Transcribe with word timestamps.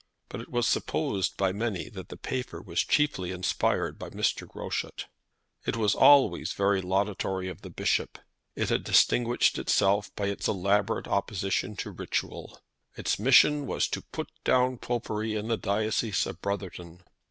But 0.29 0.41
it 0.41 0.49
was 0.49 0.67
supposed 0.67 1.37
by 1.37 1.51
many 1.51 1.87
that 1.89 2.09
the 2.09 2.17
paper 2.17 2.59
was 2.59 2.79
chiefly 2.83 3.29
inspired 3.29 3.99
by 3.99 4.09
Mr. 4.09 4.47
Groschut. 4.47 5.05
It 5.63 5.77
was 5.77 5.93
always 5.93 6.53
very 6.53 6.81
laudatory 6.81 7.49
of 7.49 7.61
the 7.61 7.69
Bishop. 7.69 8.17
It 8.55 8.69
had 8.69 8.83
distinguished 8.83 9.59
itself 9.59 10.09
by 10.15 10.25
its 10.29 10.47
elaborate 10.47 11.07
opposition 11.07 11.75
to 11.75 11.91
ritual. 11.91 12.59
Its 12.97 13.19
mission 13.19 13.67
was 13.67 13.87
to 13.89 14.01
put 14.01 14.29
down 14.43 14.79
popery 14.79 15.35
in 15.35 15.49
the 15.49 15.55
diocese 15.57 16.25
of 16.25 16.41
Brotherton. 16.41 17.03